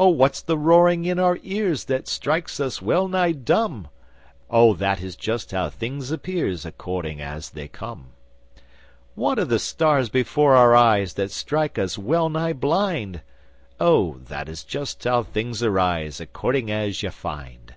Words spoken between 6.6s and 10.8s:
According as they come.' 'What are the stars before our